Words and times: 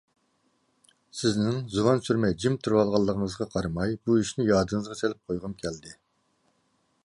سىزنىڭ 1.17 1.59
زۇۋان 1.73 2.01
سۈرمەي 2.07 2.33
جىم 2.45 2.57
بولۇۋالغىنىڭىزغا 2.67 3.49
قارىماي 3.57 3.95
بۇ 4.09 4.19
ئىشىنى 4.23 4.49
يادىڭىزغا 4.49 5.01
سېلىپ 5.03 5.23
قويغۇم 5.31 5.57
كەلدى. 5.63 5.97